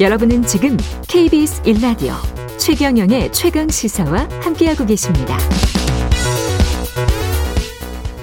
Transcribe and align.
여러분은 0.00 0.42
지금 0.42 0.76
KBS 1.08 1.62
1라디오 1.62 2.14
최경영의 2.58 3.30
최강 3.30 3.68
시사와 3.68 4.26
함께하고 4.42 4.84
계십니다. 4.86 5.36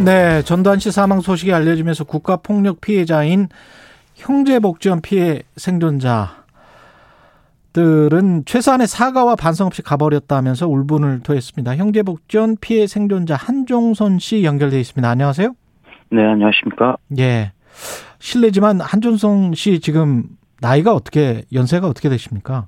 네, 0.03 0.41
전두환 0.41 0.79
씨 0.79 0.91
사망 0.91 1.21
소식이 1.21 1.53
알려지면서 1.53 2.03
국가폭력 2.03 2.81
피해자인 2.81 3.47
형제복지원 4.15 5.01
피해 5.01 5.43
생존자 5.55 6.43
들은 7.71 8.43
최소한의 8.45 8.87
사과와 8.87 9.37
반성 9.37 9.67
없이 9.67 9.81
가버렸다면서 9.81 10.67
울분을 10.67 11.21
토했습니다. 11.21 11.77
형제복지원 11.77 12.57
피해 12.59 12.85
생존자 12.85 13.37
한종선 13.37 14.19
씨 14.19 14.43
연결돼 14.43 14.77
있습니다. 14.77 15.09
안녕하세요. 15.09 15.55
네, 16.11 16.21
안녕하십니까. 16.21 16.97
예. 17.17 17.53
실례지만 18.19 18.81
한종선 18.81 19.53
씨 19.55 19.79
지금 19.79 20.25
나이가 20.61 20.93
어떻게 20.93 21.43
연세가 21.51 21.87
어떻게 21.87 22.07
되십니까? 22.09 22.67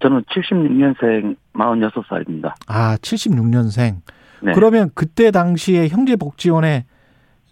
저는 0.00 0.22
76년생 0.24 1.36
46살입니다. 1.54 2.54
아, 2.66 2.96
76년생. 2.96 4.00
네. 4.42 4.52
그러면 4.52 4.90
그때 4.94 5.30
당시에 5.30 5.88
형제 5.88 6.16
복지원에 6.16 6.86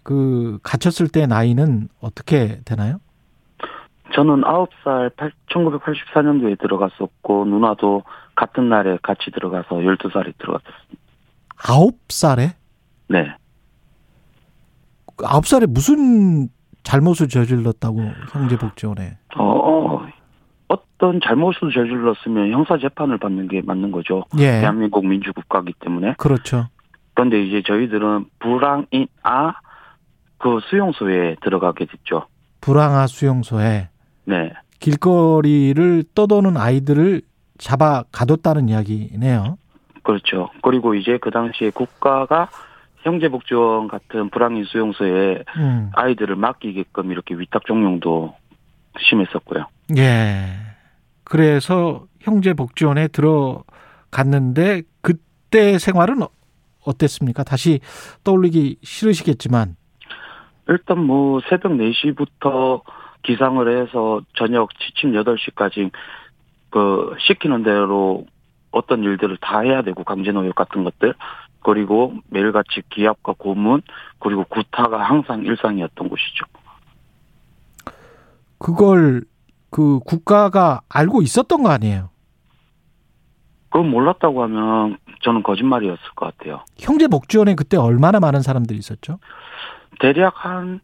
그 0.03 0.59
갇혔을 0.63 1.07
때 1.07 1.25
나이는 1.25 1.87
어떻게 2.01 2.59
되나요? 2.65 2.99
저는 4.13 4.41
9살 4.41 5.11
1984년도에 5.49 6.59
들어갔었고 6.59 7.45
누나도 7.45 8.03
같은 8.35 8.69
날에 8.69 8.97
같이 9.01 9.31
들어가서 9.31 9.69
12살에 9.69 10.37
들어갔었습니다. 10.37 11.03
9살에? 11.57 12.51
네. 13.07 13.35
9살에 15.17 15.67
무슨 15.67 16.49
잘못을 16.83 17.27
저질렀다고 17.27 17.99
형제복지원에? 18.31 19.17
어, 19.37 19.43
어, 19.43 20.07
어떤 20.67 21.19
잘못을 21.21 21.71
저질렀으면 21.73 22.51
형사 22.51 22.77
재판을 22.77 23.17
받는 23.17 23.47
게 23.47 23.61
맞는 23.61 23.91
거죠. 23.91 24.25
예. 24.37 24.59
대한민국 24.61 25.05
민주국가이기 25.05 25.73
때문에. 25.79 26.15
그렇죠. 26.17 26.67
그런데 27.13 27.43
이제 27.43 27.61
저희들은 27.65 28.25
불황인 28.39 29.07
아, 29.23 29.53
그 30.37 30.59
수용소에 30.69 31.37
들어가게 31.41 31.85
됐죠. 31.85 32.25
불황아 32.61 33.07
수용소에 33.07 33.89
네. 34.25 34.53
길거리를 34.79 36.03
떠도는 36.15 36.57
아이들을 36.57 37.21
잡아 37.57 38.03
가뒀다는 38.11 38.69
이야기네요. 38.69 39.57
그렇죠. 40.01 40.49
그리고 40.61 40.95
이제 40.95 41.17
그 41.17 41.31
당시에 41.31 41.69
국가가 41.69 42.49
형제복지원 43.03 43.87
같은 43.87 44.29
불황인 44.29 44.63
수용소에 44.65 45.43
음. 45.57 45.91
아이들을 45.93 46.35
맡기게끔 46.35 47.11
이렇게 47.11 47.35
위탁 47.35 47.65
종용도 47.65 48.35
심했었고요. 48.99 49.67
예. 49.97 50.45
그래서 51.23 52.05
형제복지원에 52.21 53.09
들어갔는데 53.09 54.83
그때 55.01 55.77
생활은 55.77 56.23
어- 56.23 56.29
어땠습니까? 56.85 57.43
다시 57.43 57.79
떠올리기 58.23 58.77
싫으시겠지만 58.83 59.75
일단 60.67 60.99
뭐 60.99 61.41
새벽 61.49 61.71
4시부터 61.73 62.81
기상을 63.23 63.81
해서 63.81 64.21
저녁 64.35 64.69
취침 64.79 65.13
8시까지 65.13 65.91
그 66.69 67.15
시키는 67.19 67.63
대로 67.63 68.25
어떤 68.71 69.03
일들을 69.03 69.37
다 69.37 69.59
해야 69.59 69.81
되고 69.81 70.03
강제노역 70.03 70.55
같은 70.55 70.83
것들 70.83 71.13
그리고 71.63 72.13
매일같이 72.27 72.81
기합과 72.89 73.33
고문 73.37 73.81
그리고 74.19 74.43
구타가 74.45 75.01
항상 75.01 75.43
일상이었던 75.43 76.09
곳이죠. 76.09 76.45
그걸 78.57 79.23
그 79.69 79.99
국가가 79.99 80.81
알고 80.89 81.21
있었던 81.21 81.63
거 81.63 81.69
아니에요? 81.69 82.09
그건 83.69 83.89
몰랐다고 83.89 84.43
하면 84.43 84.97
저는 85.23 85.41
거짓말이었을 85.43 86.03
것 86.15 86.37
같아요. 86.37 86.63
형제 86.77 87.07
복지원에 87.07 87.55
그때 87.55 87.75
얼마나 87.77 88.19
많은 88.19 88.41
사람들이 88.41 88.77
있었죠? 88.77 89.19
대략 89.99 90.45
한 90.45 90.79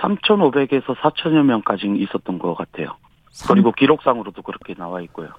3,500에서 0.00 0.94
4,000여 0.96 1.42
명까지 1.42 1.86
있었던 1.96 2.38
것 2.38 2.54
같아요. 2.54 2.96
삼- 3.30 3.54
그리고 3.54 3.72
기록상으로도 3.72 4.42
그렇게 4.42 4.74
나와 4.74 5.00
있고요. 5.02 5.30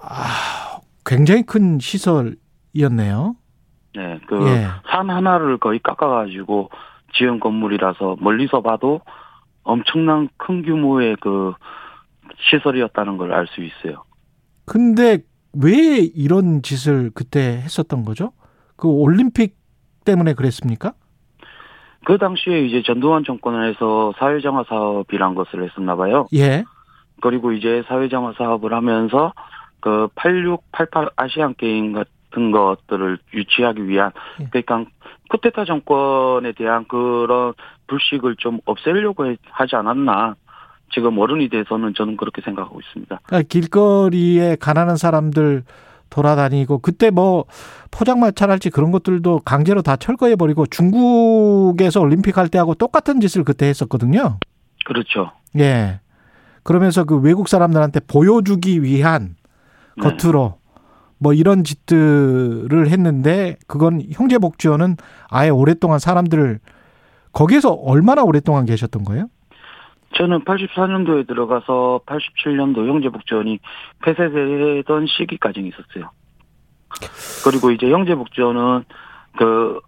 아, 0.00 0.78
굉장히 1.06 1.42
큰 1.42 1.78
시설이었네요. 1.80 3.34
네, 3.98 4.20
그 4.28 4.46
예. 4.46 4.68
산 4.90 5.10
하나를 5.10 5.58
거의 5.58 5.80
깎아가지고 5.80 6.70
지은 7.14 7.40
건물이라서 7.40 8.18
멀리서 8.20 8.60
봐도 8.62 9.00
엄청난 9.64 10.28
큰 10.36 10.62
규모의 10.62 11.16
그 11.20 11.52
시설이었다는 12.38 13.16
걸 13.16 13.32
알 13.32 13.48
수 13.48 13.60
있어요. 13.60 14.04
근데 14.66 15.18
왜 15.52 15.98
이런 15.98 16.62
짓을 16.62 17.10
그때 17.12 17.40
했었던 17.64 18.04
거죠? 18.04 18.32
그 18.76 18.86
올림픽 18.86 19.56
때문에 20.04 20.34
그랬습니까? 20.34 20.92
그 22.04 22.18
당시에 22.18 22.66
이제 22.66 22.82
전두환 22.86 23.24
정권에서 23.24 24.12
사회정화 24.18 24.64
사업이란 24.68 25.34
것을 25.34 25.64
했었나 25.64 25.96
봐요. 25.96 26.26
예. 26.34 26.64
그리고 27.20 27.50
이제 27.52 27.82
사회정화 27.88 28.34
사업을 28.38 28.72
하면서 28.72 29.32
그 29.80 30.08
86, 30.14 30.62
88 30.70 31.10
아시안 31.16 31.54
게임 31.56 31.92
같은 31.92 32.10
것들을 32.52 33.18
유치하기 33.34 33.88
위한 33.88 34.12
예. 34.40 34.46
그러니까 34.50 34.84
쿠데타 35.30 35.64
정권에 35.64 36.52
대한 36.52 36.86
그런 36.88 37.54
불식을 37.86 38.36
좀 38.36 38.60
없애려고 38.64 39.26
해- 39.26 39.36
하지 39.50 39.76
않았나. 39.76 40.34
지금 40.90 41.18
어른이 41.18 41.50
돼서는 41.50 41.92
저는 41.94 42.16
그렇게 42.16 42.40
생각하고 42.40 42.80
있습니다. 42.80 43.20
그러니까 43.24 43.46
길거리에 43.48 44.56
가난한 44.58 44.96
사람들 44.96 45.64
돌아다니고 46.08 46.78
그때 46.78 47.10
뭐 47.10 47.44
포장마차랄지 47.90 48.70
그런 48.70 48.90
것들도 48.90 49.40
강제로 49.44 49.82
다 49.82 49.96
철거해 49.96 50.36
버리고 50.36 50.64
중국에서 50.64 52.00
올림픽 52.00 52.38
할 52.38 52.48
때하고 52.48 52.74
똑같은 52.74 53.20
짓을 53.20 53.44
그때 53.44 53.66
했었거든요. 53.66 54.38
그렇죠. 54.86 55.32
예. 55.58 56.00
그러면서 56.62 57.04
그 57.04 57.18
외국 57.18 57.48
사람들한테 57.48 58.00
보여주기 58.08 58.82
위한 58.82 59.36
네. 59.98 60.08
겉으로 60.08 60.58
뭐 61.20 61.32
이런 61.32 61.64
짓들을 61.64 62.88
했는데 62.88 63.56
그건 63.66 64.02
형제 64.12 64.38
복지원은 64.38 64.96
아예 65.30 65.50
오랫동안 65.50 65.98
사람들을 65.98 66.60
거기에서 67.32 67.72
얼마나 67.72 68.22
오랫동안 68.22 68.64
계셨던 68.66 69.04
거예요? 69.04 69.28
저는 70.14 70.44
84년도에 70.44 71.26
들어가서 71.26 72.00
87년도 72.06 72.88
형제복지원이 72.88 73.58
폐쇄되던 74.02 75.06
시기까지 75.06 75.60
있었어요. 75.60 76.10
그리고 77.44 77.70
이제 77.70 77.90
형제복지원은 77.90 78.84
그 79.36 79.80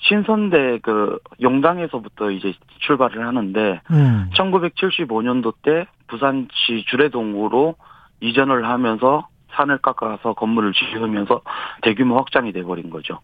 신선대 0.00 0.80
그 0.82 1.18
용당에서부터 1.40 2.30
이제 2.30 2.52
출발을 2.80 3.26
하는데 3.26 3.80
음. 3.90 4.30
1975년도 4.34 5.54
때 5.62 5.86
부산시 6.08 6.84
주례동으로 6.88 7.76
이전을 8.20 8.68
하면서 8.68 9.28
산을 9.52 9.78
깎아서 9.78 10.34
건물을 10.34 10.72
지으면서 10.72 11.42
대규모 11.82 12.16
확장이 12.16 12.52
돼버린 12.52 12.90
거죠. 12.90 13.20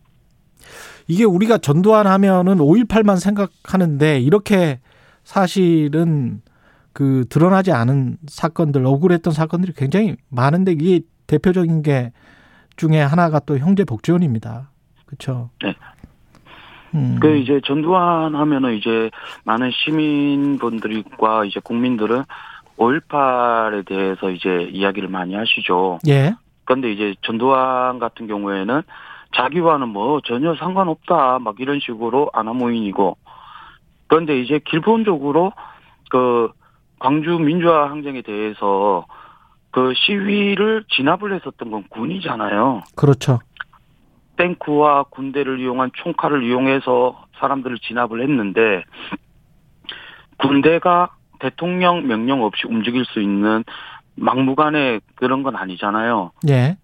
이게 1.07 1.25
우리가 1.25 1.59
전두환 1.59 2.07
하면은 2.07 2.59
5.18만 2.59 3.19
생각하는데 3.21 4.21
이렇게 4.21 4.81
사실은 5.23 6.41
그 6.93 7.25
드러나지 7.29 7.73
않은 7.73 8.19
사건들, 8.27 8.87
억울했던 8.87 9.33
사건들이 9.33 9.73
굉장히 9.77 10.17
많은데 10.31 10.73
이게 10.73 11.01
대표적인 11.27 11.83
게 11.83 12.13
중에 12.77 13.01
하나가 13.01 13.41
또 13.41 13.59
형제 13.59 13.85
복지원입니다. 13.85 14.71
그렇죠? 15.07 15.51
네. 15.63 15.75
음. 16.95 17.19
그 17.21 17.37
이제 17.37 17.61
전두환 17.65 18.35
하면은 18.35 18.77
이제 18.77 19.11
많은 19.45 19.71
시민분들과 19.73 21.45
이제 21.45 21.61
국민들은 21.63 22.25
5.18에 22.79 23.87
대해서 23.87 24.31
이제 24.31 24.69
이야기를 24.71 25.09
많이 25.09 25.35
하시죠. 25.35 25.99
예. 26.09 26.35
그런데 26.65 26.93
이제 26.93 27.15
전두환 27.23 27.99
같은 27.99 28.27
경우에는 28.27 28.83
자기와는 29.37 29.89
뭐 29.89 30.21
전혀 30.25 30.55
상관없다 30.55 31.39
막 31.41 31.57
이런 31.59 31.81
식으로 31.81 32.31
아나무인이고 32.33 33.17
그런데 34.07 34.41
이제 34.41 34.61
기본적으로 34.65 35.53
그 36.11 36.51
광주 36.99 37.39
민주화 37.39 37.91
항쟁에 37.91 38.23
대해서 38.23 39.07
그 39.71 39.93
시위를 39.97 40.85
진압을 40.89 41.35
했었던 41.35 41.71
건 41.71 41.85
군이잖아요. 41.89 42.83
그렇죠. 42.95 43.41
탱크와 44.37 45.05
군대를 45.11 45.61
이용한 45.61 45.91
총칼을 45.95 46.45
이용해서 46.45 47.27
사람들을 47.39 47.79
진압을 47.79 48.23
했는데 48.23 48.85
군대가 50.39 51.11
대통령 51.41 52.07
명령 52.07 52.43
없이 52.43 52.63
움직일 52.67 53.05
수 53.05 53.21
있는 53.21 53.65
막무가내 54.17 55.01
그런 55.17 55.43
건 55.43 55.57
아니잖아요. 55.57 56.33
예. 56.49 56.77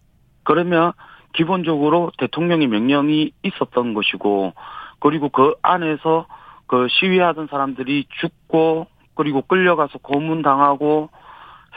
그러면 0.42 0.92
기본적으로 1.32 2.10
대통령의 2.18 2.66
명령이 2.66 3.32
있었던 3.42 3.94
것이고 3.94 4.52
그리고 4.98 5.28
그 5.28 5.54
안에서 5.62 6.26
그 6.66 6.86
시위하던 6.88 7.48
사람들이 7.48 8.06
죽고 8.20 8.86
그리고 9.14 9.42
끌려가서 9.42 9.98
고문당하고 9.98 11.10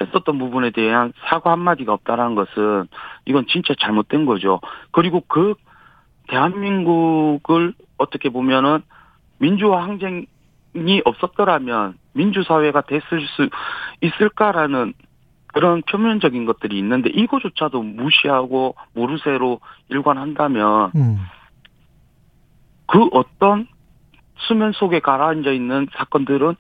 했었던 0.02 0.40
부분에 0.40 0.72
대한 0.72 1.14
사과 1.28 1.52
한마디가 1.52 1.94
없다라는 1.94 2.36
것은 2.36 2.88
이건 3.26 3.46
진짜 3.48 3.74
잘못된 3.80 4.26
거죠. 4.26 4.60
그리고 4.92 5.22
그 5.28 5.54
대한민국을 6.30 7.74
어떻게 7.98 8.30
보면은 8.30 8.82
민주화 9.38 9.84
항쟁 9.84 10.26
이 10.76 11.02
없었더라면 11.06 11.98
민주사회가 12.14 12.82
됐을 12.82 13.28
수 13.36 13.50
있을까라는 14.02 14.94
그런 15.48 15.84
표면적인 15.84 16.46
것들이 16.46 16.78
있는데 16.80 17.10
이거조차도 17.12 17.82
무시하고 17.82 18.76
모르쇠로 18.94 19.60
일관한다면 19.90 20.92
음. 20.96 21.18
그 22.88 23.08
어떤 23.12 23.68
수면 24.48 24.72
속에 24.74 25.00
가라앉아 25.00 25.52
있는 25.52 25.88
사건들은 25.96 26.56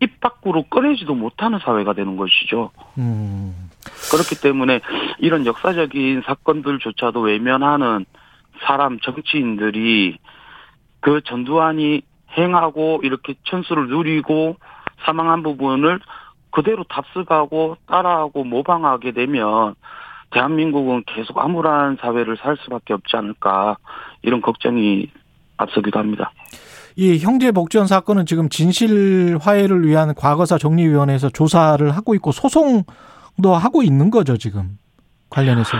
입 0.00 0.20
밖으로 0.20 0.64
꺼내지도 0.64 1.14
못하는 1.14 1.58
사회가 1.58 1.92
되는 1.92 2.16
것이죠. 2.16 2.70
음. 2.98 3.70
그렇기 4.10 4.40
때문에 4.40 4.80
이런 5.18 5.46
역사적인 5.46 6.22
사건들조차도 6.26 7.20
외면하는 7.20 8.06
사람, 8.66 9.00
정치인들이 9.00 10.18
그 11.00 11.20
전두환이 11.24 12.02
행하고 12.36 13.00
이렇게 13.02 13.34
천수를 13.44 13.88
누리고 13.88 14.56
사망한 15.04 15.42
부분을 15.42 16.00
그대로 16.50 16.84
답습하고 16.84 17.76
따라하고 17.86 18.44
모방하게 18.44 19.12
되면 19.12 19.74
대한민국은 20.30 21.04
계속 21.06 21.38
암울한 21.38 21.98
사회를 22.00 22.36
살 22.36 22.56
수밖에 22.64 22.94
없지 22.94 23.16
않을까 23.16 23.76
이런 24.22 24.40
걱정이 24.40 25.10
앞서기도 25.56 25.98
합니다. 25.98 26.32
이 26.96 27.18
형제 27.18 27.50
복지원 27.50 27.86
사건은 27.86 28.26
지금 28.26 28.48
진실 28.48 29.36
화해를 29.40 29.86
위한 29.86 30.14
과거사 30.14 30.58
정리위원회에서 30.58 31.30
조사를 31.30 31.90
하고 31.90 32.14
있고 32.14 32.30
소송도 32.30 33.54
하고 33.54 33.82
있는 33.82 34.10
거죠 34.10 34.36
지금 34.36 34.78
관련해서. 35.30 35.76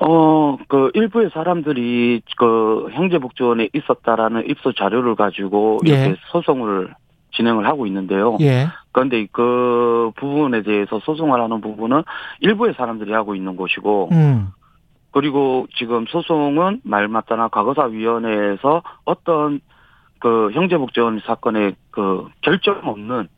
어, 0.00 0.56
그 0.68 0.90
일부의 0.94 1.30
사람들이 1.32 2.22
그 2.36 2.88
형제복지원에 2.92 3.68
있었다라는 3.72 4.48
입소 4.48 4.72
자료를 4.72 5.14
가지고 5.14 5.80
이렇게 5.84 6.10
예. 6.10 6.16
소송을 6.32 6.94
진행을 7.32 7.66
하고 7.66 7.86
있는데요. 7.86 8.36
예. 8.40 8.66
그런데 8.92 9.26
그 9.32 10.10
부분에 10.16 10.62
대해서 10.62 11.00
소송을 11.00 11.40
하는 11.40 11.60
부분은 11.60 12.02
일부의 12.40 12.74
사람들이 12.74 13.12
하고 13.12 13.34
있는 13.34 13.56
것이고 13.56 14.10
음. 14.12 14.48
그리고 15.10 15.66
지금 15.76 16.06
소송은 16.06 16.80
말마따나 16.82 17.48
과거사 17.48 17.84
위원회에서 17.84 18.82
어떤 19.04 19.60
그 20.18 20.50
형제복지원 20.52 21.20
사건의 21.24 21.76
그 21.90 22.26
결정 22.40 22.80
없는 22.84 23.28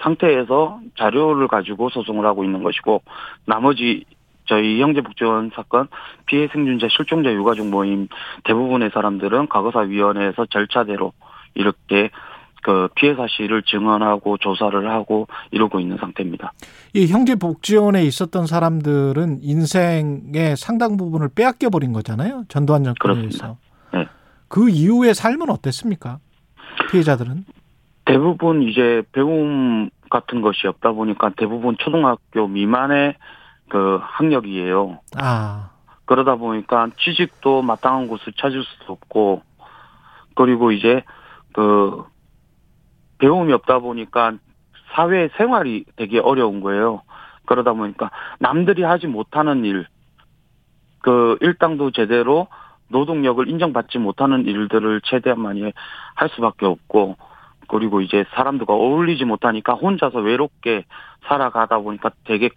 상태에서 0.00 0.80
자료를 0.96 1.48
가지고 1.48 1.88
소송을 1.88 2.26
하고 2.26 2.44
있는 2.44 2.62
것이고 2.62 3.02
나머지 3.46 4.04
저희 4.46 4.80
형제복지원 4.80 5.50
사건 5.54 5.88
피해 6.26 6.48
생존자 6.48 6.88
실종자 6.88 7.32
유가족 7.32 7.68
모임 7.68 8.08
대부분의 8.44 8.90
사람들은 8.92 9.48
과거사 9.48 9.80
위원회에서 9.80 10.46
절차대로 10.46 11.12
이렇게 11.54 12.10
그 12.62 12.88
피해 12.96 13.14
사실을 13.14 13.62
증언하고 13.62 14.38
조사를 14.38 14.90
하고 14.90 15.28
이러고 15.52 15.78
있는 15.78 15.98
상태입니다. 15.98 16.52
이 16.94 17.06
형제 17.06 17.36
복지원에 17.36 18.02
있었던 18.04 18.46
사람들은 18.46 19.38
인생의 19.40 20.56
상당 20.56 20.96
부분을 20.96 21.28
빼앗겨 21.34 21.70
버린 21.70 21.92
거잖아요. 21.92 22.44
전두환 22.48 22.82
정권에 22.82 23.14
그렇습니다. 23.14 23.46
의해서. 23.46 23.58
네. 23.92 24.08
그 24.48 24.68
이후의 24.68 25.14
삶은 25.14 25.48
어땠습니까? 25.48 26.18
피해자들은? 26.90 27.44
대부분 28.04 28.62
이제 28.62 29.02
배움 29.12 29.90
같은 30.10 30.40
것이 30.40 30.66
없다 30.66 30.92
보니까 30.92 31.30
대부분 31.36 31.76
초등학교 31.78 32.48
미만의 32.48 33.14
그 33.68 33.98
학력이에요. 34.00 35.00
아, 35.16 35.70
그러다 36.04 36.36
보니까 36.36 36.88
취직도 36.98 37.62
마땅한 37.62 38.08
곳을 38.08 38.32
찾을 38.34 38.62
수도 38.62 38.92
없고 38.92 39.42
그리고 40.34 40.70
이제 40.70 41.02
그 41.52 42.04
배움이 43.18 43.52
없다 43.52 43.80
보니까 43.80 44.34
사회 44.94 45.28
생활이 45.36 45.84
되게 45.96 46.18
어려운 46.18 46.60
거예요. 46.60 47.02
그러다 47.46 47.72
보니까 47.72 48.10
남들이 48.38 48.82
하지 48.82 49.06
못하는 49.06 49.64
일, 49.64 49.86
그 51.00 51.38
일당도 51.40 51.92
제대로 51.92 52.48
노동력을 52.88 53.48
인정받지 53.48 53.98
못하는 53.98 54.44
일들을 54.46 55.00
최대한 55.04 55.40
많이 55.40 55.72
할 56.14 56.28
수밖에 56.30 56.66
없고 56.66 57.16
그리고 57.68 58.00
이제 58.00 58.24
사람들과 58.34 58.74
어울리지 58.74 59.24
못하니까 59.24 59.74
혼자서 59.74 60.20
외롭게 60.20 60.84
살아가다 61.26 61.78
보니까 61.78 62.10
되게 62.24 62.50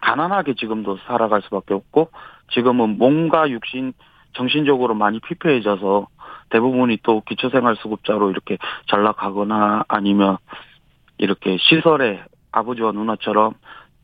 가난하게 0.00 0.54
지금도 0.54 0.98
살아갈 1.06 1.42
수밖에 1.42 1.74
없고 1.74 2.10
지금은 2.52 2.98
몸과 2.98 3.50
육신 3.50 3.92
정신적으로 4.34 4.94
많이 4.94 5.20
피폐해져서 5.20 6.08
대부분이 6.50 6.98
또 7.02 7.22
기초생활수급자로 7.26 8.30
이렇게 8.30 8.58
전락하거나 8.86 9.84
아니면 9.88 10.36
이렇게 11.18 11.56
시설에 11.58 12.22
아버지와 12.52 12.92
누나처럼 12.92 13.54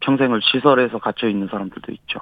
평생을 0.01 0.41
시설에서 0.43 0.99
갇혀 0.99 1.29
있는 1.29 1.49
사람들도 1.49 1.93
있죠. 1.93 2.21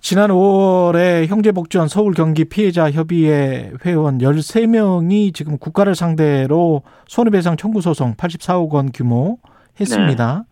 지난 0.00 0.30
5월에 0.30 1.26
형제복지원 1.26 1.88
서울 1.88 2.14
경기 2.14 2.44
피해자 2.44 2.90
협의회 2.90 3.72
회원 3.84 4.18
13명이 4.18 5.34
지금 5.34 5.58
국가를 5.58 5.94
상대로 5.94 6.82
손해배상 7.08 7.56
청구 7.56 7.80
소송 7.80 8.14
84억 8.14 8.70
원 8.70 8.90
규모 8.92 9.38
했습니다. 9.78 10.44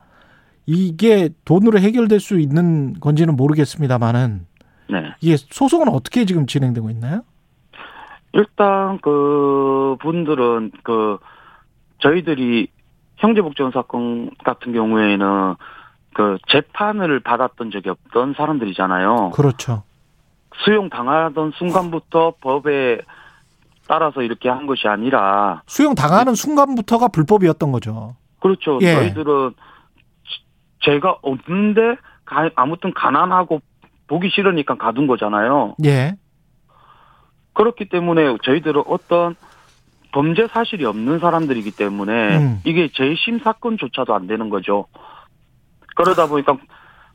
이게 0.66 1.30
돈으로 1.44 1.78
해결될 1.78 2.20
수 2.20 2.38
있는 2.38 2.94
건지는 3.00 3.36
모르겠습니다만은 3.36 4.46
네. 4.90 5.14
이게 5.20 5.36
소송은 5.36 5.88
어떻게 5.88 6.24
지금 6.24 6.46
진행되고 6.46 6.90
있나요? 6.90 7.22
일단 8.32 8.98
그 9.00 9.96
분들은 10.00 10.72
그 10.82 11.18
저희들이 11.98 12.68
형제복지원 13.16 13.72
사건 13.72 14.30
같은 14.44 14.72
경우에는 14.72 15.54
그 16.14 16.36
재판을 16.48 17.20
받았던 17.20 17.70
적이 17.70 17.90
없던 17.90 18.34
사람들이잖아요. 18.36 19.30
그렇죠. 19.34 19.84
수용 20.64 20.88
당하던 20.88 21.52
순간부터 21.56 22.34
법에 22.40 23.00
따라서 23.88 24.22
이렇게 24.22 24.48
한 24.48 24.66
것이 24.66 24.88
아니라 24.88 25.62
수용 25.66 25.94
당하는 25.94 26.34
순간부터가 26.34 27.08
불법이었던 27.08 27.70
거죠. 27.70 28.16
그렇죠. 28.40 28.78
예. 28.82 28.94
저희들은 28.94 29.54
죄가 30.86 31.18
없는데 31.22 31.96
가- 32.24 32.50
아무튼 32.54 32.92
가난하고 32.94 33.60
보기 34.06 34.30
싫으니까 34.30 34.76
가둔 34.76 35.06
거잖아요. 35.06 35.74
예. 35.84 36.14
그렇기 37.54 37.88
때문에 37.88 38.36
저희들은 38.42 38.84
어떤 38.86 39.34
범죄 40.12 40.46
사실이 40.46 40.84
없는 40.84 41.18
사람들이기 41.18 41.72
때문에 41.72 42.36
음. 42.38 42.60
이게 42.64 42.88
재심 42.94 43.38
사건조차도 43.40 44.14
안 44.14 44.26
되는 44.26 44.48
거죠. 44.48 44.86
그러다 45.96 46.26
보니까 46.26 46.56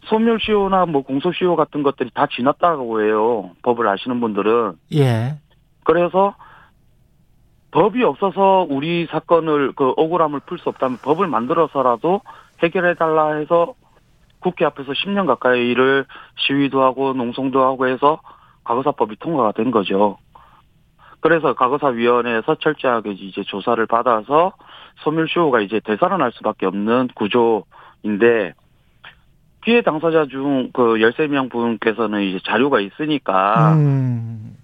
소멸시효나 0.05 0.85
뭐 0.87 1.03
공소시효 1.03 1.55
같은 1.55 1.83
것들이 1.83 2.09
다 2.13 2.27
지났다고 2.27 3.01
해요. 3.01 3.51
법을 3.63 3.87
아시는 3.87 4.19
분들은. 4.19 4.73
예. 4.95 5.37
그래서 5.83 6.35
법이 7.71 8.03
없어서 8.03 8.65
우리 8.69 9.05
사건을 9.09 9.73
그 9.73 9.93
억울함을 9.95 10.41
풀 10.41 10.57
수 10.59 10.69
없다면 10.69 10.97
법을 11.03 11.27
만들어서라도 11.27 12.21
해결해 12.63 12.95
달라 12.95 13.33
해서 13.33 13.73
국회 14.39 14.65
앞에서 14.65 14.91
10년 14.91 15.27
가까이를 15.27 16.05
시위도 16.35 16.81
하고 16.81 17.13
농성도 17.13 17.63
하고 17.63 17.87
해서 17.87 18.21
과거사법이 18.63 19.17
통과가 19.19 19.51
된 19.53 19.71
거죠. 19.71 20.17
그래서 21.19 21.53
과거사위원회에서 21.53 22.55
철저하게 22.55 23.11
이제 23.11 23.43
조사를 23.43 23.85
받아서 23.85 24.53
소멸시효가 25.03 25.61
이제 25.61 25.79
되살아날 25.83 26.31
수밖에 26.33 26.65
없는 26.65 27.09
구조인데 27.15 28.53
피해 29.61 29.81
당사자 29.83 30.25
중 30.25 30.71
그 30.73 30.95
13명 30.95 31.51
분께서는 31.51 32.23
이제 32.23 32.39
자료가 32.43 32.79
있으니까 32.81 33.73
음. 33.73 34.57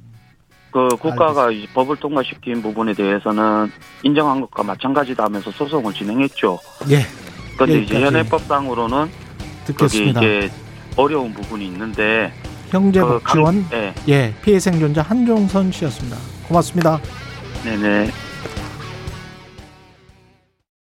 그 0.72 0.88
국가가 1.00 1.52
이제 1.52 1.68
법을 1.74 1.98
통과시킨 1.98 2.62
부분에 2.62 2.94
대해서는 2.94 3.68
인정한 4.04 4.42
것과 4.42 4.64
마찬가지다 4.64 5.24
하면서 5.24 5.52
소송을 5.52 5.94
진행했죠. 5.94 6.60
예. 6.90 7.27
그런데 7.58 7.82
이제 7.84 7.96
여기까지 7.96 8.06
현행법상으로는 8.06 9.10
듣겠습니다. 9.66 10.20
이제 10.22 10.50
어려운 10.96 11.34
부분이 11.34 11.66
있는데 11.68 12.32
형제 12.70 13.02
그 13.02 13.20
복지원 13.20 13.70
강- 13.70 13.80
네, 13.80 13.94
예, 14.10 14.34
피해 14.44 14.60
생존자 14.60 15.02
한종선 15.02 15.72
씨였습니다. 15.72 16.18
고맙습니다. 16.48 17.00
네네. 17.64 18.12